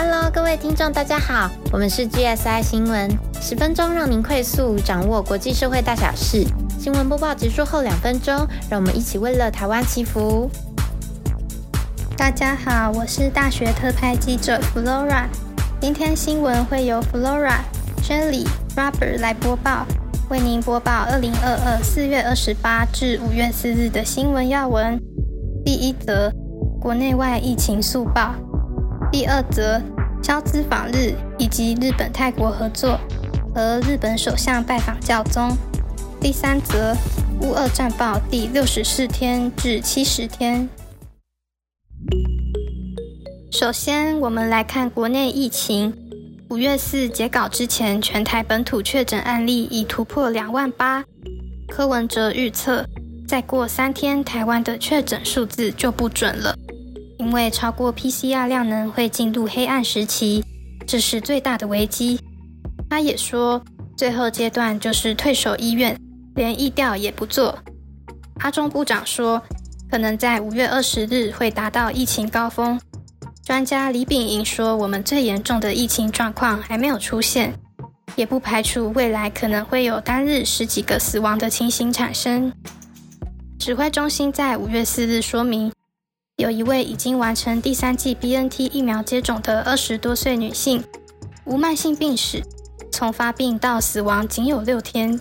[0.00, 3.10] Hello，各位听众，大家好，我们是 GSI 新闻，
[3.40, 6.46] 十分钟让您快速掌握国际社会大小事。
[6.78, 10.48] 新闻播报结束后两分钟，让我们一起为了台湾祈福。
[12.16, 15.24] 大家好，我是大学特派记者 Flora，
[15.80, 17.56] 今天新闻会由 Flora、
[18.00, 19.84] Jelly、Robert 来播报，
[20.30, 24.96] 为您播报二零二二四月二十八至五月四日的新闻要闻。
[25.64, 26.32] 第一则，
[26.80, 28.32] 国内外疫情速报。
[29.10, 29.80] 第二则，
[30.22, 32.98] 消资访日以及日本泰国合作
[33.54, 35.56] 和日本首相拜访教宗。
[36.20, 36.94] 第三则，
[37.40, 40.68] 乌俄战报第六十四天至七十天。
[43.50, 45.94] 首先，我们来看国内疫情。
[46.50, 51.04] 五月四截稿之前，全台本土确诊案例已突破两万八。
[51.68, 52.84] 柯文哲预测，
[53.26, 56.54] 再过三天，台湾的确诊数字就不准了。
[57.18, 60.42] 因为超过 PCR 量能会进入黑暗时期，
[60.86, 62.18] 这是最大的危机。
[62.88, 63.62] 他也说，
[63.96, 65.98] 最后阶段就是退守医院，
[66.34, 67.58] 连疫调也不做。
[68.40, 69.42] 阿中部长说，
[69.90, 72.80] 可能在五月二十日会达到疫情高峰。
[73.44, 77.52] 专家李炳莹说，我们最严重的疫情状况还没有出现，
[78.14, 82.52] 也不排除未来可能会有单日十几个死亡的情形产生。
[83.58, 85.72] 指挥中心在五月四日说明。
[86.38, 90.80] 有一位已经完成第三剂 BNT 疫苗接种的二十多岁女性，
[91.44, 92.40] 无慢性病史，
[92.92, 95.18] 从发病到死亡仅有六天，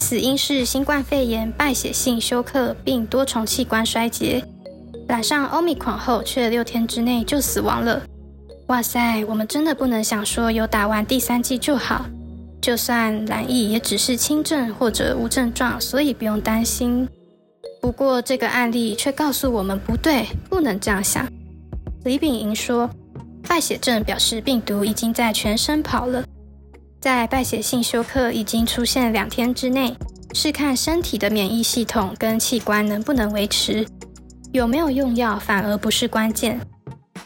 [0.00, 4.44] 死因是新冠肺炎败血性休克并多重器官衰竭。
[5.08, 8.02] 染上 Omicron 后，却六天之内就死亡了。
[8.66, 12.04] 哇塞，我们真的不能想说有打完第三剂就好，
[12.60, 17.08] 就算染疫也只是轻症或者无症状，所以不用担心。
[17.80, 21.26] 不过，这个案例却告诉我们不对，不能这样想。
[22.04, 22.88] 李炳莹说，
[23.48, 26.24] 败血症表示病毒已经在全身跑了，
[27.00, 29.94] 在败血性休克已经出现两天之内，
[30.34, 33.86] 是看身体的免疫系统跟器官能不能维持，
[34.52, 36.60] 有没有用药反而不是关键。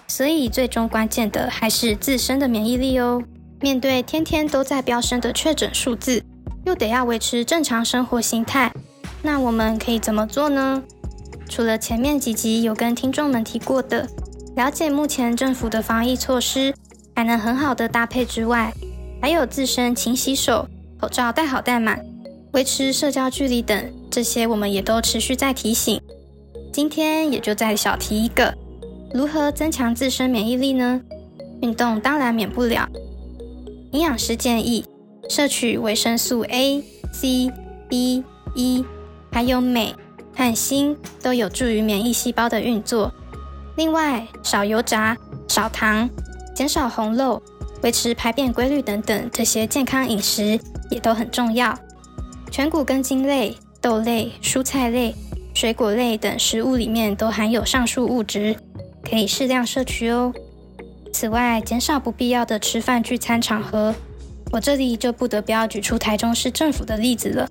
[0.06, 3.22] 所以，最终关键的还是自身的免疫力哦。
[3.60, 6.22] 面对天天都在飙升的确诊数字，
[6.64, 8.72] 又得要维持正常生活形态。
[9.24, 10.82] 那我们可以怎么做呢？
[11.48, 14.06] 除了前面几集有跟听众们提过的，
[14.54, 16.74] 了解目前政府的防疫措施，
[17.16, 18.70] 还能很好的搭配之外，
[19.22, 20.68] 还有自身勤洗手、
[21.00, 22.04] 口罩戴好戴满、
[22.52, 25.98] 维持社交距离等，这些我们也都持续在提醒。
[26.70, 28.54] 今天也就再小提一个，
[29.14, 31.00] 如何增强自身免疫力呢？
[31.62, 32.86] 运动当然免不了，
[33.92, 34.84] 营养师建议
[35.30, 37.50] 摄取维生素 A、C、
[37.88, 38.22] B、
[38.54, 38.84] E。
[39.34, 39.92] 还有镁
[40.36, 43.12] 和锌都有助于免疫细胞的运作。
[43.76, 45.16] 另外，少油炸、
[45.48, 46.08] 少糖、
[46.54, 47.42] 减少红肉、
[47.82, 50.56] 维持排便规律等等，这些健康饮食
[50.88, 51.76] 也都很重要。
[52.52, 55.12] 全谷根茎类、豆类、蔬菜类、
[55.52, 58.54] 水果类等食物里面都含有上述物质，
[59.02, 60.32] 可以适量摄取哦。
[61.12, 63.92] 此外，减少不必要的吃饭聚餐场合。
[64.52, 67.48] 我这里就不得不要举出台中市政府的例子了。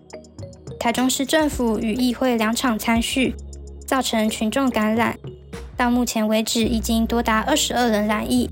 [0.83, 3.33] 台中市政府与议会两场参叙，
[3.87, 5.17] 造成群众感染，
[5.77, 8.49] 到目前为止已经多达二十二人染疫。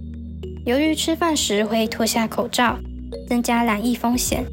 [0.66, 2.80] 由于吃饭时会脱下口罩，
[3.28, 4.46] 增加染疫风险，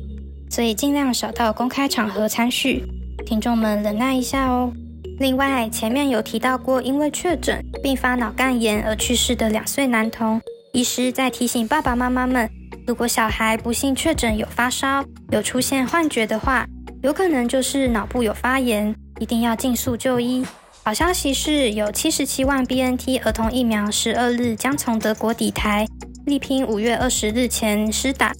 [0.50, 2.84] 所以尽量少到公开场合参叙，
[3.24, 4.72] 听众们忍耐一下哦。
[5.20, 10.40] 另外，前面有提到过，因为确诊并发脑干炎而去世的两岁男童，
[10.72, 12.50] 医师在提醒爸爸妈妈们，
[12.88, 16.66] 如果小孩不幸确诊有发烧、有出现幻觉的话。
[17.00, 20.44] 有可能就是脑部有发炎，一定要尽速就医。
[20.82, 25.86] 好消息是有七十七万 BNT 儿童疫苗，十二日将从德国抵台，
[26.26, 28.32] 力拼五月二十日前施打。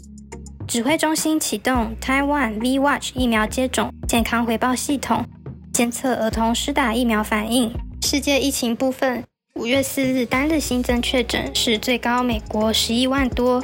[0.67, 5.25] 指挥中心启动 Taiwan V Watch 疫苗接种健康回报系统，
[5.73, 7.73] 监测儿童施打疫苗反应。
[8.03, 9.23] 世界疫情部分，
[9.55, 13.62] 五月四日单日新增确诊是最高，美国十一万多，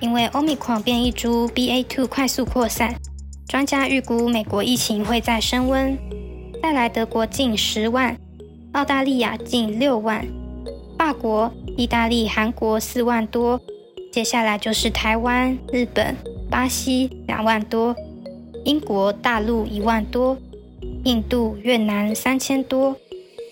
[0.00, 2.94] 因为 Omicron 变异株 BA.2 快速扩散。
[3.48, 5.96] 专家预估，美国疫情会再升温，
[6.60, 8.18] 再来德国近十万，
[8.72, 10.26] 澳大利亚近六万，
[10.98, 13.60] 法国、意大利、韩国四万多，
[14.12, 16.16] 接下来就是台湾、日本、
[16.50, 17.94] 巴西两万多，
[18.64, 20.36] 英国大陆一万多，
[21.04, 22.96] 印度、越南三千多，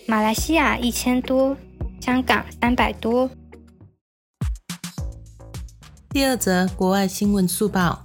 [0.06, 1.56] 马来西亚一千多，
[2.00, 3.30] 香港三百多。
[6.10, 8.03] 第二则国外新闻速报。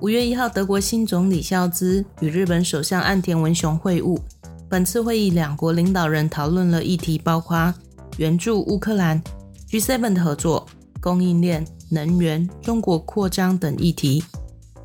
[0.00, 4.18] 五月一号，德国新总理肖兹与日本首相岸田文雄会晤。
[4.66, 7.74] 本次会议，两国领导人讨论了议题，包括
[8.16, 9.22] 援助乌克兰、
[9.68, 10.66] G7 的合作、
[11.02, 14.24] 供应链、能源、中国扩张等议题。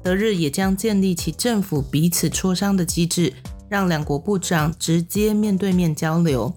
[0.03, 3.31] 德日也将建立起政府彼此磋商的机制，
[3.69, 6.53] 让两国部长直接面对面交流。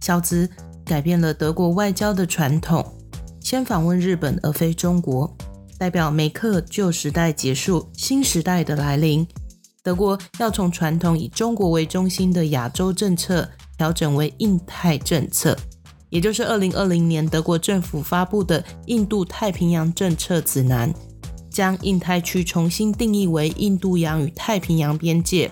[0.00, 0.46] 肖兹
[0.84, 2.84] 改变了德国外交的传统，
[3.40, 5.34] 先访问日本而非中国，
[5.78, 9.26] 代表梅克旧时代结束，新时代的来临。
[9.82, 15.56] 德国要从传统以中国为中心的亚洲政策调整为印太政策，
[16.08, 20.92] 也就是二零二零年德国政府发布的印度太平洋政策指南。
[21.50, 25.48] 将印太区重新定义为印度洋与太平洋边界，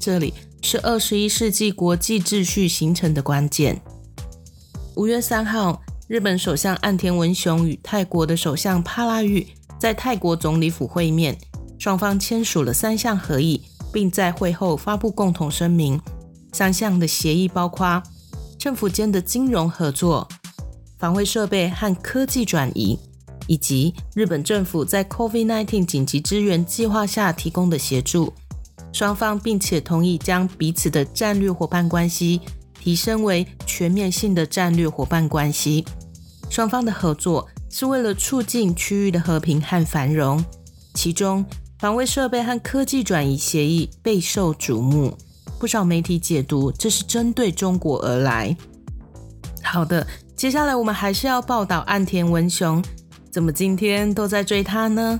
[0.00, 0.32] 这里
[0.62, 3.78] 是二十一世纪国际秩序形成的关键。
[4.94, 9.46] 五月三号，日本首相岸田文雄与泰国的首相帕拉育
[9.78, 11.34] 在泰国总理府会面，
[11.78, 15.98] 双方签署了三项合议，并在会后发布共同声明。
[16.52, 18.02] 三项的协议包括
[18.58, 20.28] 政府间的金融合作、
[20.98, 22.98] 防卫设备和科技转移。
[23.46, 28.32] 以及日本政府在 COVID-19 紧急支援计划下提供的协助，
[28.90, 32.40] 双方并且同意将彼此的战略伙伴关系
[32.84, 35.86] 提升为全面性的战略伙伴关系。
[36.50, 40.44] 双方的合作是为了促进区域的和平和繁荣。
[40.92, 41.42] 其中，
[41.78, 45.16] 防卫设备和科技转移协议备受瞩目，
[45.58, 48.54] 不少媒体解读这是针对中国而来。
[49.62, 52.84] 好的，接下来我们还是要报道岸田文雄。
[53.30, 55.18] 怎么今天都在追他呢？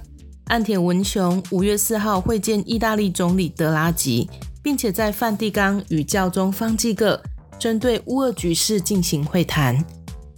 [0.49, 4.28] 岸田文雄五月四号会见意大利总理德拉吉，
[4.62, 7.19] 并且在梵蒂冈与教宗方济各
[7.59, 9.83] 针对乌俄局势进行会谈。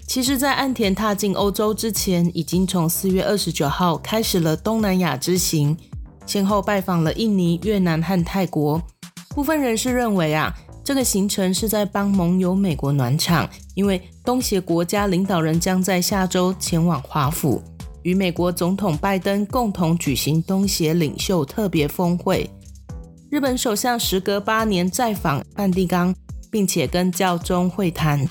[0.07, 5.77] 其实，在岸田踏进欧洲之前，已经从四月二十九号开始了东南亚之行，
[6.27, 8.81] 先后拜访了印尼、越南和泰国。
[9.31, 10.55] 部分人士认为啊，
[10.85, 14.01] 这个行程是在帮盟友美国暖场，因为。
[14.27, 17.63] 东协国家领导人将在下周前往华府，
[18.03, 22.51] 与美国总统拜登共同举行东协领袖特别峰会。
[23.31, 26.13] 日本首相时隔八年再访梵蒂冈，
[26.51, 28.29] 并且跟教宗会谈。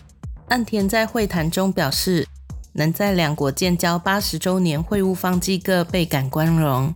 [0.49, 2.27] 岸田在会谈中表示，
[2.73, 6.93] 能在两国建交八十周年会晤方济各倍感光荣。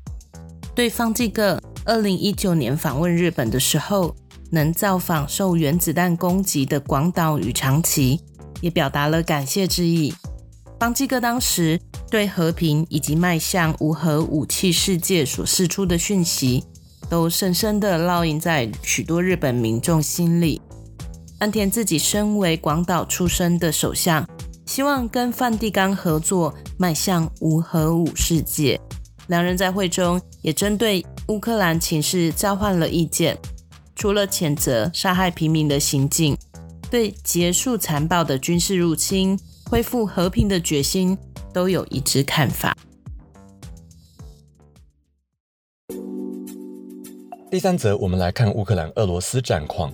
[0.76, 4.16] 对方济各二零一九年访问日本的时候，
[4.52, 8.22] 能造访受原子弹攻击的广岛与长崎。
[8.62, 10.14] 也表达了感谢之意。
[10.80, 11.80] 方济各当时
[12.10, 16.66] 对和平以及迈向无核武器世界所释出的讯息，
[17.10, 20.62] 都深深的烙印在许多日本民众心里。
[21.40, 24.28] 安田自己身为广岛出身的首相，
[24.66, 28.80] 希望跟梵蒂冈合作，迈向无核武世界。
[29.28, 33.38] 两人在会中也针对乌克兰情势交换了意见，
[33.96, 36.38] 除了谴责杀害平民的行径。
[36.92, 39.40] 对结束残暴的军事入侵、
[39.70, 41.16] 恢复和平的决心
[41.54, 42.76] 都有一致看法。
[47.50, 49.94] 第三则，我们来看乌克兰俄罗斯战况。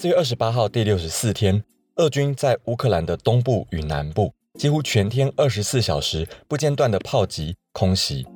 [0.00, 1.62] 四月二十八号，第六十四天，
[1.96, 8.26] 俄军在乌克兰的东部与南部几乎全天二十四小时不间断的炮击、空袭，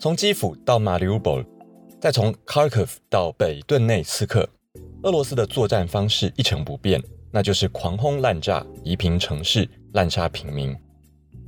[0.00, 1.46] 从基辅到马里乌波尔，
[2.00, 4.48] 再从 k a r k o v 到北顿内茨克，
[5.04, 7.00] 俄罗斯的作战方式一成不变。
[7.30, 10.76] 那就是狂轰滥炸、夷平城市、滥杀平民。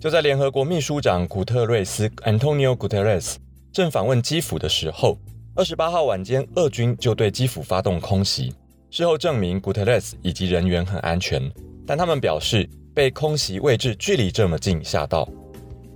[0.01, 3.35] 就在联合国秘书长古特瑞斯 （Antonio Guterres）
[3.73, 5.19] 正访问基辅的时候，
[5.57, 8.55] 二十八号晚间，俄军就对基辅发动空袭。
[8.91, 11.43] 事后证明，古特雷斯以及人员很安全，
[11.87, 15.29] 但他们表示被空袭位置距离这么近吓到。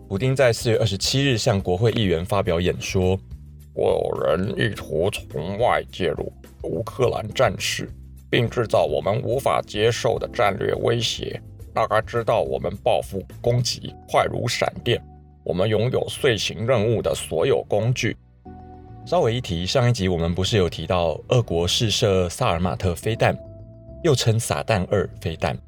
[0.08, 3.18] 普丁在四月二十七日向国会议员发表演说
[3.74, 6.30] ：“有人意图从外介入
[6.64, 7.88] 乌克兰战事。”
[8.32, 11.38] 并制造我们无法接受的战略威胁。
[11.74, 14.98] 大概知道我们报复攻击快如闪电。
[15.44, 18.16] 我们拥有遂行任务的所有工具。
[19.04, 23.36] 稍微一提，上一集我们不是有提到俄国试射萨尔马特飞弹，
[24.04, 25.58] 又称撒旦二飞弹。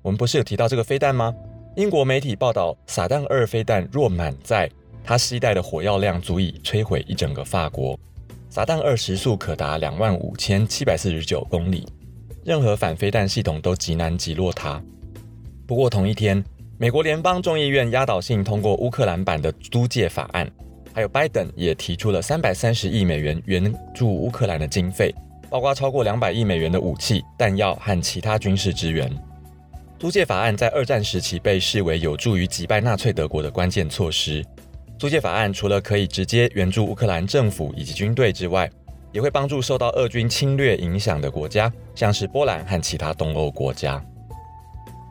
[0.00, 1.34] 我们不是有提到这个飞弹吗？
[1.74, 4.70] 英国媒体报道，撒旦二飞弹若满载，
[5.02, 7.98] 它携带的火药量足以摧毁一整个法国。
[8.48, 11.84] 撒旦二时速可达两万五千七百四十九公里，
[12.44, 14.80] 任何反飞弹系统都极难击落它。
[15.66, 16.42] 不过同一天，
[16.78, 20.50] 美国联邦众议院压倒性通过乌克兰版的租借法案，
[20.92, 25.14] 还有拜登也提出了三百三十亿美元援助乌克兰的经费，
[25.48, 29.10] 包括超过两百亿美元的武器、弹药和其他军事支援。
[29.98, 34.44] 租借法案在二战时期被视为有助于击败纳粹德国的关键措施。
[34.98, 38.70] 租借法案除了可以直接援助乌克兰政府以及军队之外，
[39.12, 44.02] 也会帮助受到俄军侵略影响的国家，像是波兰和其他东欧国家。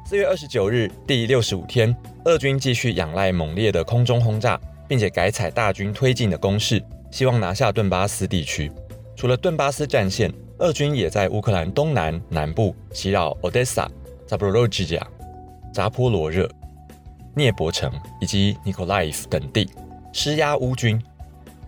[0.05, 1.95] 四月二十九日，第六十五天，
[2.25, 4.59] 俄军继续仰赖猛烈的空中轰炸，
[4.89, 8.69] 并且改采大军推进的攻势，希望拿下顿巴斯地区。
[9.15, 13.87] 除了顿巴斯战线，俄军也在乌克兰东南、南部袭扰 Odessa、
[14.25, 15.07] 扎波罗热亚、
[15.71, 16.49] 扎波罗热、
[17.35, 19.69] 涅伯城以及尼科拉伊夫等地
[20.11, 21.01] 施压乌军。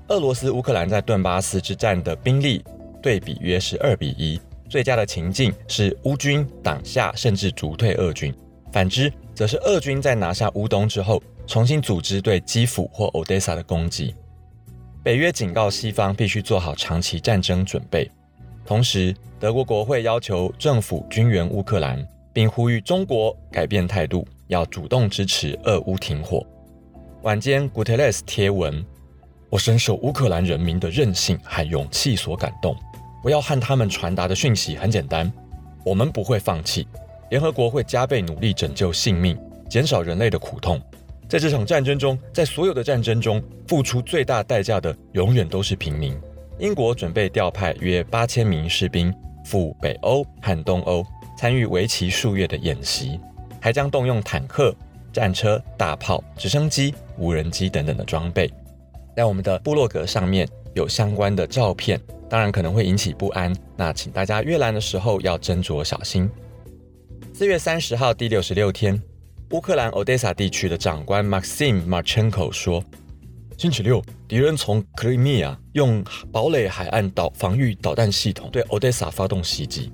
[0.08, 2.64] 俄罗斯乌克兰在顿巴斯之战的兵力
[3.02, 4.42] 对比约是二比一。
[4.70, 8.34] 最佳的情境是乌军挡下甚至逐退俄军，
[8.72, 14.16] 反之则是俄军在拿下乌东之后，重新组织对基辅或 Odessa 的攻击。
[15.04, 18.10] 北约警告西方必须做好长期战争准备，
[18.66, 26.42] 同时德国国会要求政府军援乌克兰，并呼吁中国改变态度，要主动支持俄乌停火。
[27.24, 28.82] 晚间，古特雷斯贴文
[29.52, 32.74] ：“我深受乌克兰人民的韧性和勇气所感动。”
[33.22, 35.30] 我要和他们传达的讯息很简单：
[35.84, 36.88] 我们不会放弃，
[37.30, 39.38] 联合国会加倍努力拯救性命，
[39.70, 40.82] 减少人类的苦痛。
[41.32, 46.14] 在这场战争中，在所有的战争中，付出最大代价的永远都是平民。
[46.60, 49.14] 英国准备调派约八千名士兵
[49.46, 51.06] 赴北欧和东欧，
[51.38, 53.18] 参与为期数月的演习，
[53.62, 54.76] 还将动用坦克、
[55.14, 58.52] 战车、大炮、直升机、无人机等等的装备。
[59.16, 61.98] 在我们的部落格上面有相关的照片。
[62.30, 66.30] 当然可能会引起不安，那请大家阅览的时候要斟酌小心。
[67.34, 69.02] 四月三十号第六十六天，
[69.52, 72.82] 乌克兰 Odessa 地区的长官 Maxim Marchenko 说，
[73.58, 79.92] 星期六敌人从克里米亚用堡垒海岸导防御导弹系统对 Odessa 发动袭击，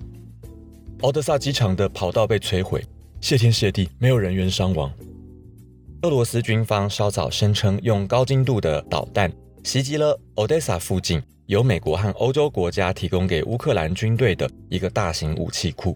[1.02, 2.86] 奥德萨机场的跑道被摧毁，
[3.20, 4.94] 谢天谢地没有人员伤亡。
[6.04, 9.32] 俄罗斯军方稍早声称用高精度的导弹
[9.64, 11.22] 袭击了 Odessa 附近。
[11.48, 15.96] 由美国和欧洲国家提供给乌克兰军队的一个大型武器库。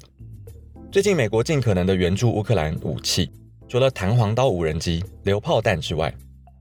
[0.89, 3.29] 最近，美国尽可能的援助乌克兰武器，
[3.71, 6.13] 除了弹簧刀无人机、榴炮弹之外，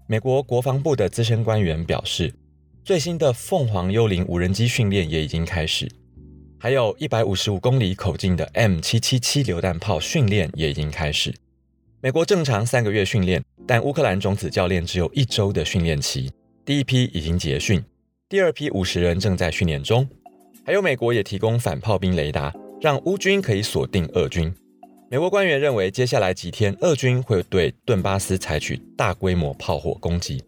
[0.06, 2.32] 美国国防部的资深官员表示，
[2.84, 5.90] 最新的凤凰幽灵无人机训练也已经开始，
[6.56, 11.34] 还有一百五十五公里口径的 M 七七七榴弹炮训练也已经开始。
[12.00, 16.30] 美国正常三个月训练，但乌克兰种子教练只有一周的训练期，
[16.64, 17.82] 第一批已经结训。
[18.28, 20.08] 第二批五十人正在训练中，
[20.64, 24.54] 还有美国也提供反炮兵雷达，让乌军可以锁定俄军。
[25.12, 30.40] 美国官员认为，接下来几天俄军会对顿巴斯采取大规模炮火攻击，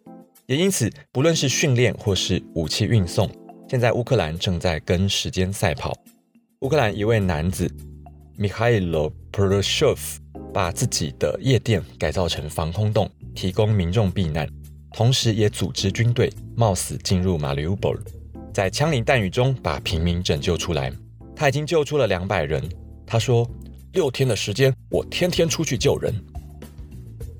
[0.47, 3.29] 也因此，不论是训练或是武器运送，
[3.69, 5.93] 现在乌克兰正在跟时间赛跑。
[6.61, 7.69] 乌克兰一位男子
[8.39, 9.99] Mikhailo Proshov
[10.55, 14.49] 把自己的夜店改造成防空洞，提供民众避难。
[14.93, 17.99] 同时，也组织军队冒死进入马里乌波尔，
[18.55, 20.93] 在枪林弹雨中把平民拯救出来。
[21.35, 22.63] 他已经救出了两百人。
[23.05, 23.47] 他说
[23.93, 26.15] ：“六天的时间，我天天出去救人。”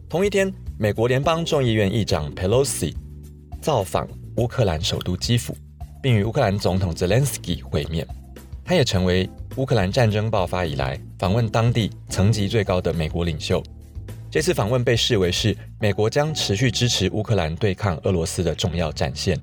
[0.09, 2.95] 同一天，美国联邦众议院议长 Pelosi
[3.63, 4.07] 造访
[4.37, 5.57] 乌克兰首都基辅，
[6.03, 8.07] 并与乌克兰总统 Zelensky 会面。
[8.65, 13.63] 他也成为乌克兰战争爆发以来访问当地层级最高的美国领袖。
[14.31, 19.41] 这次访问被视为是美国将持续支持乌克兰对抗俄罗斯的重要展现。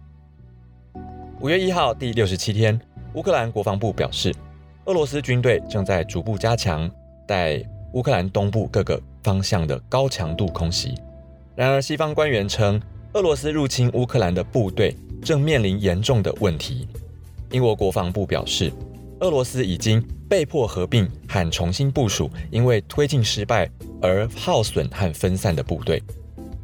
[1.42, 2.80] 五月一号，第六十七天，
[3.14, 4.34] 乌克兰国防部表示，
[4.86, 6.90] 俄罗斯军队正在逐步加强
[7.30, 10.96] 在乌克兰东部各个方向的高强度空袭。
[11.56, 12.82] 然而，西方官员称，
[13.14, 16.88] 俄罗斯入侵乌克兰的部队正面临严重的问题。
[17.52, 18.74] 英国国防部表示，
[19.20, 23.70] 俄罗斯已经被迫合并和重新部署，因为推进失败。
[24.02, 26.02] 而耗损和分散的部队，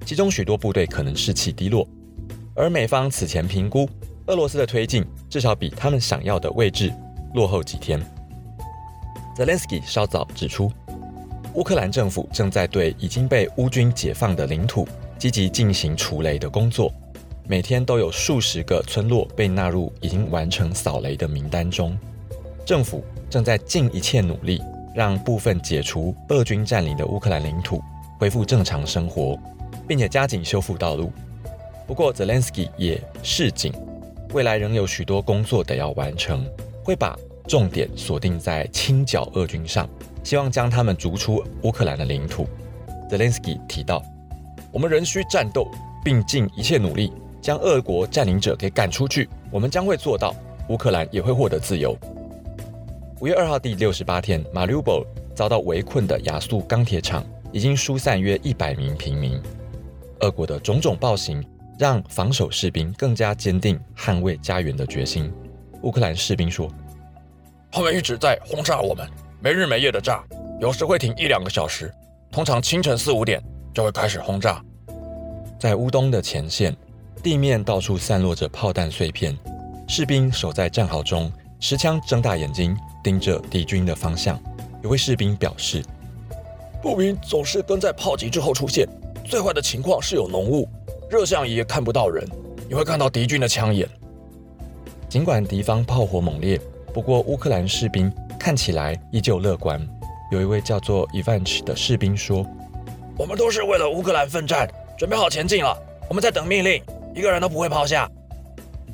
[0.04, 1.88] 其中许多部队可能士气低落。
[2.56, 3.88] 而美方此前评估，
[4.26, 6.92] 俄罗斯的推进至少比他们想要的位置
[7.36, 8.02] 落后几天。
[9.36, 10.72] Zelensky 稍早指出，
[11.54, 14.88] 乌克兰政府正在对已经被乌军解放的领土
[15.18, 16.92] 积极进行除雷的工作，
[17.48, 21.98] 每天都有数十个村落被纳入已经完成扫雷的名单中。
[22.66, 24.62] 政府正在尽一切努力。
[24.96, 27.84] 让部分解除俄军占领的乌克兰领土
[28.18, 29.38] 恢复正常生活，
[29.86, 31.12] 并且加紧修复道路。
[31.86, 33.74] 不过，Zelensky 也示警，
[34.32, 36.48] 未来仍有许多工作得要完成，
[36.82, 37.14] 会把
[37.48, 39.88] 重点锁定在清剿俄军上，
[40.24, 42.48] 希望将他们逐出乌克兰的领土。
[43.10, 44.04] Zelensky 提到
[44.74, 45.70] ：“我们仍需战斗，
[46.04, 49.30] 并尽一切努力将俄国占领者给赶出去。
[49.52, 50.36] 我们将会做到，
[50.70, 51.96] 乌克兰也会获得自由。”
[53.22, 59.40] 五月二号第六十八天，马里乌波尔遭到围困的亚速钢铁厂已经疏散约一百名平民。
[60.22, 61.44] 俄国的种种暴行
[61.78, 65.32] 让防守士兵更加坚定捍卫家园的决心。
[65.84, 66.70] 乌克兰士兵说
[67.76, 69.06] ：“他们一直在轰炸我们，
[69.42, 70.24] 没日没夜的炸，
[70.62, 71.94] 有时会停一两个小时，
[72.32, 74.64] 通常清晨四五点就会开始轰炸。
[75.60, 76.74] 在乌东的前线，
[77.22, 79.38] 地面到处散落着炮弹碎片，
[79.90, 81.30] 士兵守在战壕中，
[81.60, 84.42] 持枪睁大眼睛盯着敌军的方向。
[84.82, 85.84] 有位士兵表示
[86.82, 88.88] ：“步兵总是跟在炮击之后出现，
[89.26, 90.66] 最坏的情况是有浓雾，
[91.10, 92.26] 热像仪也看不到人，
[92.70, 93.86] 你会看到敌军的枪眼。”
[95.12, 96.58] 尽管敌方炮火猛烈，
[96.96, 98.10] 不过乌克兰士兵
[98.40, 99.86] 看起来依旧乐观。
[100.32, 102.48] 有一位叫做伊万奇的士兵说
[103.20, 104.66] ：“我们都是为了乌克兰奋战，
[104.98, 105.78] 准备好前进了。
[106.08, 106.82] 我们在等命令，
[107.14, 108.10] 一个人都不会抛下。”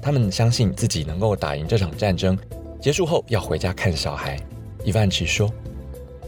[0.02, 2.36] 他们相信自己能够打赢这场战争，
[2.82, 4.36] 结束后要回家看小孩。
[4.84, 5.54] Ivanch 说：“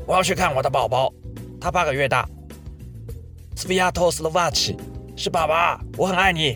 [0.06, 1.12] 我要去看我的宝宝，
[1.60, 2.30] 他八个月大。
[3.56, 4.77] Sviatoslavach
[5.15, 6.56] 是爸爸，我很爱你。”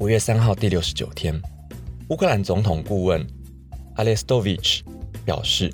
[0.00, 1.38] 五月三号第六十九天，
[2.08, 3.22] 乌克兰总统顾问
[3.98, 4.80] Alestovich
[5.24, 5.70] 表示。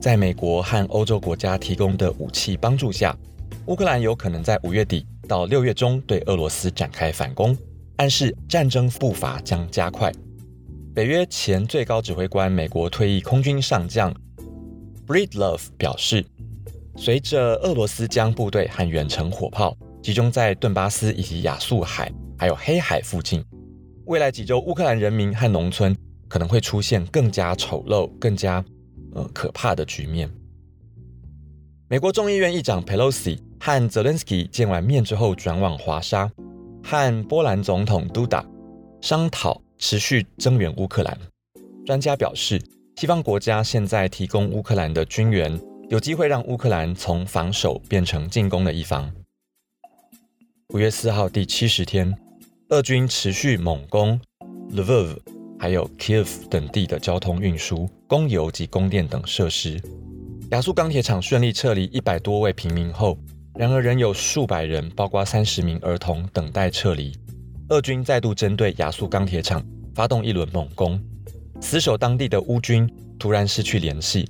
[0.00, 3.18] 在美国和欧洲国家提供的武器帮助下，
[3.66, 7.56] 乌克兰有可能在五月底到六月中对俄罗斯展开反攻，
[7.96, 10.12] 暗示战争步伐将加快。
[10.94, 14.14] 北约前最高指挥官、美国退役空军上将
[15.04, 16.24] Breedlove 表示，
[16.96, 22.08] 随着俄罗斯将部队和远程火炮集中在顿巴斯以及亚速海
[22.38, 23.44] 还有黑海附近，
[24.06, 25.92] 未来几周乌克兰人民和农村
[26.28, 28.64] 可能会出现更加丑陋、更加。
[29.14, 30.30] 呃，可怕的局面。
[31.88, 36.30] 美国众议院议长 Pelosi 和 Zelensky 见完面之后，转往华沙，
[36.84, 38.44] 和波兰总统 Duda
[39.00, 41.18] 商讨持续增援乌克兰。
[41.86, 42.62] 专家表示，
[42.96, 45.58] 西方国家现在提供乌克兰的军援，
[45.88, 49.10] 有机会让乌克兰从防守变成进攻的一方。
[50.74, 52.14] 五月四号第七十天，
[52.68, 54.20] 俄军持续猛攻
[54.70, 55.37] Lvov。
[55.58, 59.80] 还有 Kiev 等地的交通运输、供油及供电等设施。
[60.50, 63.18] 亚速钢铁厂顺利撤离一百多位平民后，
[63.54, 67.12] 然而仍有数百人，包括三十名儿童等待撤离。
[67.70, 69.62] 俄军再度针对亚速钢铁厂
[69.94, 70.98] 发动一轮猛攻，
[71.60, 74.26] 死守当地的乌军突然失去联系。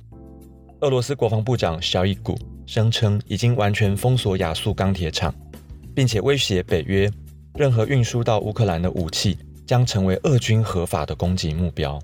[0.81, 5.33] 俄罗斯国防部长肖伊古声称，已经完全封锁亚速钢铁厂，
[5.95, 7.09] 并且威胁北约，
[7.53, 9.37] 任何运输到乌克兰的武器。
[9.69, 12.01] 将成为俄军合法的攻击目标。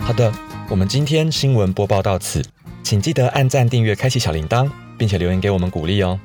[0.00, 0.32] 好的，
[0.68, 2.42] 我们今天新闻播报到此，
[2.82, 6.18] 请记得按赞、订阅、开启小铃铛，并且留言给我们鼓励哦。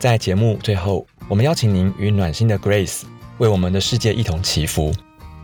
[0.00, 3.02] 在节目最后，我们邀请您与暖心的 Grace
[3.38, 4.92] 为我们的世界一同祈福。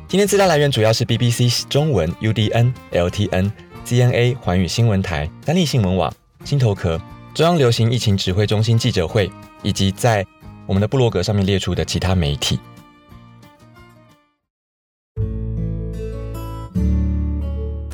[0.08, 3.52] 今天资料来源主要是 BBC 中文、UDN、LTN、
[3.86, 6.12] CNA 环宇新闻台、三立新闻网、
[6.44, 7.00] 新头壳、
[7.34, 9.30] 中央流行疫情指挥中心记者会。
[9.62, 10.27] 以及在
[10.66, 12.59] 我们的部落格上面列出的其他媒体。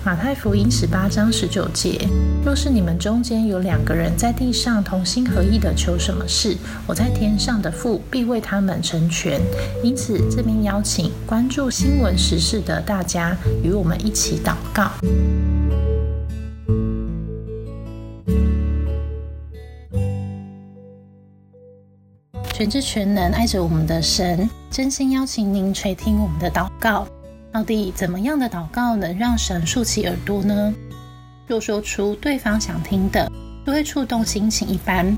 [0.05, 2.09] 马太福音十八章十九节：
[2.43, 9.39] 若是你们中间有两个人在地上同心合意的求什么事，我在天上的父必为他们成全。
[9.83, 14.91] 因此，这边邀请关注新闻时事的大家与我们一起祷告。
[22.59, 27.07] 全知全能爱着我们的神，真心邀请您垂听我们的祷告。
[27.53, 30.75] 到底怎么样的祷告能让神竖起耳朵呢？
[31.47, 33.31] 若说出对方想听的，
[33.65, 35.17] 就会触动心情一般。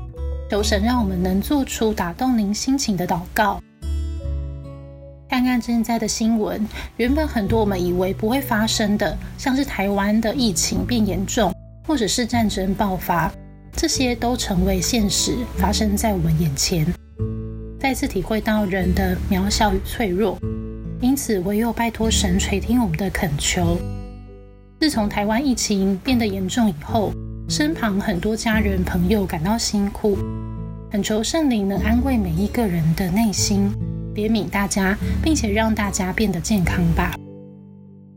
[0.51, 3.59] 求神让我们能做出打动您心情的祷告。
[5.27, 6.63] 看看现在的新闻，
[6.97, 11.51] 原本很多我们以为不会发生的，像是台湾的疫情变严重，
[11.87, 13.33] 或者是战争爆发，
[13.75, 16.85] 这些都成为现实，发生在我们眼前。
[17.81, 20.37] 再次体会到人的渺小与脆弱，
[20.99, 23.75] 因此唯有拜托神垂听我们的恳求。
[24.79, 27.11] 自从台湾疫情变得严重以后，
[27.49, 30.15] 身旁很多家人朋友感到辛苦，
[30.91, 33.73] 恳求圣灵能安慰每一个人的内心，
[34.13, 37.15] 怜悯大家，并且让大家变得健康吧。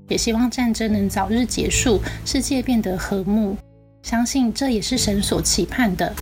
[0.08, 3.56] 也希望战争能早日结束，世界变得和睦。
[4.02, 6.14] 相信这也是神所期盼的。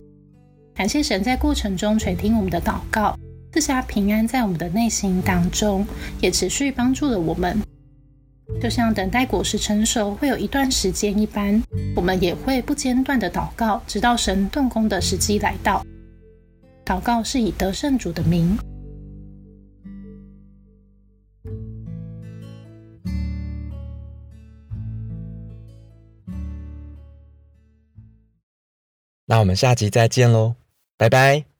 [0.73, 3.13] 感谢神在过程中垂听我们的祷告。
[3.53, 5.85] 赐下平安在我们的内心当中，
[6.19, 7.61] 也持续帮助了我们。
[8.59, 11.61] 就像等待果实成熟会有一段时间一般，
[11.95, 15.85] 我们也会不间断的祷告，直到神动工的时机来到。
[16.83, 18.57] 祷告是以得胜主的名。
[29.25, 30.55] 那我们下集再见喽，
[30.97, 31.52] 拜拜。